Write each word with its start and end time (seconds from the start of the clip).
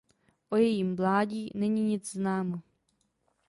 O 0.49 0.55
jejím 0.57 0.95
mládí 0.95 1.51
není 1.55 1.81
nic 1.83 2.11
známo. 2.11 2.59